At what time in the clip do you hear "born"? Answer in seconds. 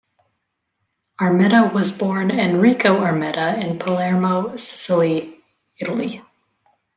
1.95-2.31